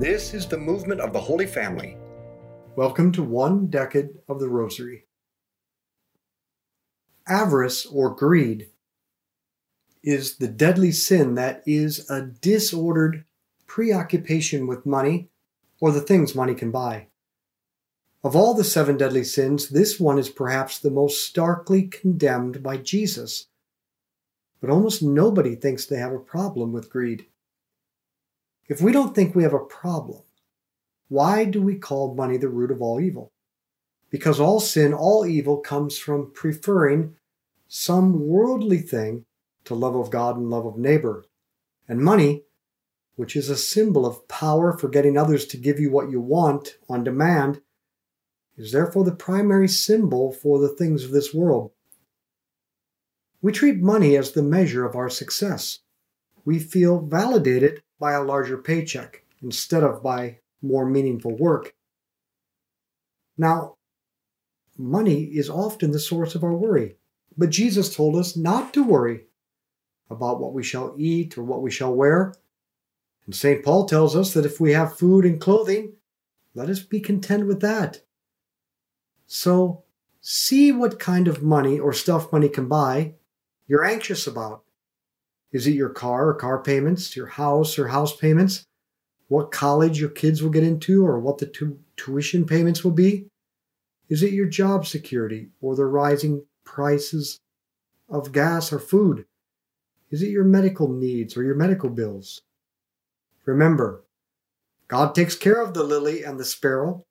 This 0.00 0.32
is 0.32 0.46
the 0.46 0.56
movement 0.56 1.02
of 1.02 1.12
the 1.12 1.20
Holy 1.20 1.46
Family. 1.46 1.98
Welcome 2.74 3.12
to 3.12 3.22
one 3.22 3.66
decade 3.66 4.08
of 4.30 4.40
the 4.40 4.48
Rosary. 4.48 5.04
Avarice 7.28 7.84
or 7.84 8.14
greed 8.14 8.70
is 10.02 10.38
the 10.38 10.48
deadly 10.48 10.90
sin 10.90 11.34
that 11.34 11.62
is 11.66 12.08
a 12.08 12.22
disordered 12.22 13.26
preoccupation 13.66 14.66
with 14.66 14.86
money 14.86 15.28
or 15.82 15.92
the 15.92 16.00
things 16.00 16.34
money 16.34 16.54
can 16.54 16.70
buy. 16.70 17.08
Of 18.24 18.34
all 18.34 18.54
the 18.54 18.64
seven 18.64 18.96
deadly 18.96 19.24
sins, 19.24 19.68
this 19.68 20.00
one 20.00 20.18
is 20.18 20.30
perhaps 20.30 20.78
the 20.78 20.90
most 20.90 21.26
starkly 21.26 21.82
condemned 21.82 22.62
by 22.62 22.78
Jesus. 22.78 23.48
But 24.62 24.70
almost 24.70 25.02
nobody 25.02 25.56
thinks 25.56 25.84
they 25.84 25.98
have 25.98 26.14
a 26.14 26.18
problem 26.18 26.72
with 26.72 26.88
greed. 26.88 27.26
If 28.70 28.80
we 28.80 28.92
don't 28.92 29.16
think 29.16 29.34
we 29.34 29.42
have 29.42 29.52
a 29.52 29.58
problem, 29.58 30.22
why 31.08 31.44
do 31.44 31.60
we 31.60 31.74
call 31.74 32.14
money 32.14 32.36
the 32.36 32.48
root 32.48 32.70
of 32.70 32.80
all 32.80 33.00
evil? 33.00 33.32
Because 34.10 34.38
all 34.38 34.60
sin, 34.60 34.94
all 34.94 35.26
evil 35.26 35.56
comes 35.56 35.98
from 35.98 36.30
preferring 36.32 37.16
some 37.66 38.28
worldly 38.28 38.78
thing 38.78 39.24
to 39.64 39.74
love 39.74 39.96
of 39.96 40.10
God 40.10 40.36
and 40.36 40.48
love 40.48 40.66
of 40.66 40.78
neighbor. 40.78 41.24
And 41.88 41.98
money, 41.98 42.44
which 43.16 43.34
is 43.34 43.50
a 43.50 43.56
symbol 43.56 44.06
of 44.06 44.28
power 44.28 44.78
for 44.78 44.88
getting 44.88 45.18
others 45.18 45.46
to 45.46 45.56
give 45.56 45.80
you 45.80 45.90
what 45.90 46.08
you 46.08 46.20
want 46.20 46.76
on 46.88 47.02
demand, 47.02 47.62
is 48.56 48.70
therefore 48.70 49.02
the 49.02 49.10
primary 49.10 49.66
symbol 49.66 50.30
for 50.30 50.60
the 50.60 50.68
things 50.68 51.02
of 51.02 51.10
this 51.10 51.34
world. 51.34 51.72
We 53.42 53.50
treat 53.50 53.80
money 53.80 54.16
as 54.16 54.30
the 54.30 54.44
measure 54.44 54.86
of 54.86 54.94
our 54.94 55.10
success. 55.10 55.80
We 56.44 56.60
feel 56.60 57.00
validated 57.00 57.82
by 58.00 58.12
a 58.14 58.22
larger 58.22 58.58
paycheck 58.58 59.22
instead 59.42 59.84
of 59.84 60.02
by 60.02 60.38
more 60.62 60.84
meaningful 60.84 61.36
work. 61.36 61.74
Now, 63.38 63.76
money 64.76 65.24
is 65.24 65.48
often 65.48 65.92
the 65.92 66.00
source 66.00 66.34
of 66.34 66.42
our 66.42 66.52
worry, 66.54 66.96
but 67.38 67.50
Jesus 67.50 67.94
told 67.94 68.16
us 68.16 68.36
not 68.36 68.74
to 68.74 68.82
worry 68.82 69.26
about 70.10 70.40
what 70.40 70.52
we 70.52 70.64
shall 70.64 70.94
eat 70.98 71.38
or 71.38 71.44
what 71.44 71.62
we 71.62 71.70
shall 71.70 71.94
wear. 71.94 72.34
And 73.26 73.34
St. 73.34 73.64
Paul 73.64 73.86
tells 73.86 74.16
us 74.16 74.34
that 74.34 74.44
if 74.44 74.60
we 74.60 74.72
have 74.72 74.98
food 74.98 75.24
and 75.24 75.40
clothing, 75.40 75.92
let 76.54 76.68
us 76.68 76.80
be 76.80 76.98
content 76.98 77.46
with 77.46 77.60
that. 77.60 78.00
So, 79.28 79.84
see 80.20 80.72
what 80.72 80.98
kind 80.98 81.28
of 81.28 81.42
money 81.42 81.78
or 81.78 81.92
stuff 81.92 82.32
money 82.32 82.48
can 82.48 82.66
buy 82.66 83.14
you're 83.70 83.84
anxious 83.84 84.26
about. 84.26 84.64
Is 85.52 85.66
it 85.66 85.74
your 85.74 85.88
car 85.88 86.28
or 86.28 86.34
car 86.34 86.62
payments, 86.62 87.16
your 87.16 87.26
house 87.26 87.78
or 87.78 87.88
house 87.88 88.16
payments, 88.16 88.64
what 89.28 89.50
college 89.50 90.00
your 90.00 90.10
kids 90.10 90.42
will 90.42 90.50
get 90.50 90.64
into, 90.64 91.06
or 91.06 91.18
what 91.18 91.38
the 91.38 91.46
tu- 91.46 91.78
tuition 91.96 92.46
payments 92.46 92.82
will 92.84 92.92
be? 92.92 93.26
Is 94.08 94.22
it 94.22 94.32
your 94.32 94.46
job 94.46 94.86
security 94.86 95.50
or 95.60 95.76
the 95.76 95.86
rising 95.86 96.44
prices 96.64 97.38
of 98.08 98.32
gas 98.32 98.72
or 98.72 98.78
food? 98.78 99.24
Is 100.10 100.22
it 100.22 100.30
your 100.30 100.44
medical 100.44 100.88
needs 100.88 101.36
or 101.36 101.44
your 101.44 101.54
medical 101.54 101.90
bills? 101.90 102.42
Remember, 103.44 104.04
God 104.88 105.14
takes 105.14 105.36
care 105.36 105.62
of 105.62 105.74
the 105.74 105.84
lily 105.84 106.24
and 106.24 106.38
the 106.38 106.44
sparrow, 106.44 107.04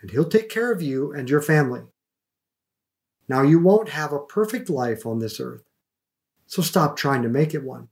and 0.00 0.10
He'll 0.10 0.28
take 0.28 0.48
care 0.48 0.70
of 0.70 0.80
you 0.80 1.12
and 1.12 1.28
your 1.28 1.42
family. 1.42 1.82
Now, 3.28 3.42
you 3.42 3.58
won't 3.58 3.90
have 3.90 4.12
a 4.12 4.20
perfect 4.20 4.70
life 4.70 5.04
on 5.04 5.18
this 5.18 5.40
earth, 5.40 5.64
so 6.48 6.62
stop 6.62 6.96
trying 6.96 7.22
to 7.22 7.28
make 7.28 7.52
it 7.52 7.62
one. 7.62 7.88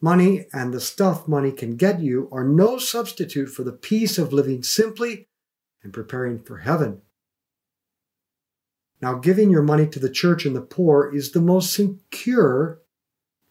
Money 0.00 0.46
and 0.52 0.72
the 0.72 0.80
stuff 0.80 1.26
money 1.26 1.50
can 1.50 1.76
get 1.76 2.00
you 2.00 2.28
are 2.30 2.44
no 2.44 2.78
substitute 2.78 3.48
for 3.48 3.64
the 3.64 3.72
peace 3.72 4.16
of 4.16 4.32
living 4.32 4.62
simply 4.62 5.26
and 5.82 5.92
preparing 5.92 6.38
for 6.38 6.58
heaven. 6.58 7.02
Now, 9.02 9.14
giving 9.14 9.50
your 9.50 9.62
money 9.62 9.88
to 9.88 9.98
the 9.98 10.08
church 10.08 10.46
and 10.46 10.54
the 10.54 10.60
poor 10.60 11.12
is 11.12 11.32
the 11.32 11.40
most 11.40 11.72
secure, 11.72 12.80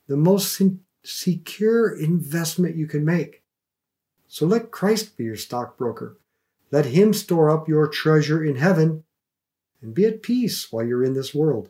the 0.07 0.15
most 0.15 0.61
secure 1.03 1.93
investment 1.93 2.77
you 2.77 2.87
can 2.87 3.03
make. 3.03 3.43
So 4.29 4.45
let 4.45 4.71
Christ 4.71 5.17
be 5.17 5.25
your 5.25 5.35
stockbroker. 5.35 6.17
Let 6.71 6.85
him 6.85 7.13
store 7.13 7.51
up 7.51 7.67
your 7.67 7.87
treasure 7.87 8.43
in 8.43 8.55
heaven 8.55 9.03
and 9.81 9.93
be 9.93 10.05
at 10.05 10.23
peace 10.23 10.71
while 10.71 10.85
you're 10.85 11.03
in 11.03 11.13
this 11.13 11.35
world. 11.35 11.69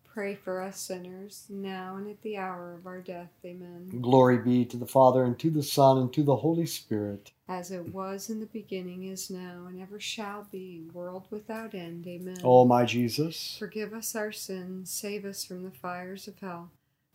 Pray 0.13 0.35
for 0.35 0.61
us 0.61 0.77
sinners, 0.77 1.45
now 1.49 1.95
and 1.95 2.09
at 2.09 2.21
the 2.21 2.35
hour 2.35 2.73
of 2.73 2.85
our 2.85 2.99
death. 2.99 3.31
Amen. 3.45 3.89
Glory 4.01 4.37
be 4.39 4.65
to 4.65 4.75
the 4.75 4.85
Father, 4.85 5.23
and 5.23 5.39
to 5.39 5.49
the 5.49 5.63
Son, 5.63 5.97
and 5.99 6.11
to 6.11 6.21
the 6.21 6.35
Holy 6.35 6.65
Spirit. 6.65 7.31
As 7.47 7.71
it 7.71 7.93
was 7.93 8.29
in 8.29 8.41
the 8.41 8.45
beginning, 8.47 9.05
is 9.05 9.29
now, 9.29 9.67
and 9.69 9.81
ever 9.81 10.01
shall 10.01 10.47
be, 10.51 10.83
world 10.93 11.27
without 11.29 11.73
end. 11.73 12.05
Amen. 12.07 12.39
O 12.43 12.65
my 12.65 12.83
Jesus, 12.83 13.55
Forgive 13.57 13.93
us 13.93 14.13
our 14.13 14.33
sins, 14.33 14.91
save 14.91 15.23
us 15.23 15.45
from 15.45 15.63
the 15.63 15.71
fires 15.71 16.27
of 16.27 16.37
hell. 16.39 16.71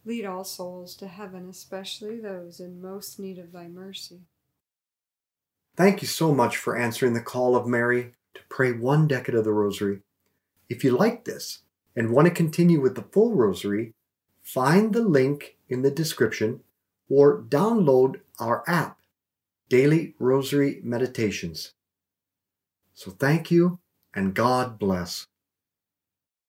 Lead 0.07 0.25
all 0.25 0.45
souls 0.45 0.95
to 0.97 1.07
heaven, 1.07 1.49
especially 1.51 2.19
those 2.19 2.61
in 2.61 2.81
most 2.81 3.19
need 3.19 3.39
of 3.39 3.53
thy 3.53 3.67
mercy. 3.69 4.21
thank 5.77 6.01
you 6.01 6.09
so 6.09 6.33
much 6.33 6.57
for 6.57 6.79
answering 6.79 7.13
the 7.13 7.21
call 7.21 7.55
of 7.55 7.67
Mary 7.67 8.13
to 8.33 8.41
pray 8.49 8.73
one 8.73 9.07
decade 9.07 9.35
of 9.35 9.45
the 9.45 9.53
Rosary. 9.53 10.01
If 10.71 10.83
you 10.83 10.97
like 10.97 11.25
this 11.27 11.61
and 11.97 12.11
want 12.11 12.29
to 12.29 12.35
continue 12.35 12.81
with 12.81 12.95
the 12.95 13.03
full 13.03 13.35
Rosary, 13.35 13.95
find 14.43 14.93
the 14.93 15.03
link 15.03 15.57
in 15.69 15.83
the 15.83 15.91
description 15.91 16.61
or 17.09 17.43
download 17.43 18.21
our 18.39 18.63
app, 18.69 18.99
Daily 19.69 20.15
Rosary 20.19 20.81
Meditations. 20.85 21.73
So 22.95 23.11
thank 23.11 23.51
you 23.51 23.79
and 24.15 24.35
God 24.35 24.79
bless. 24.79 25.27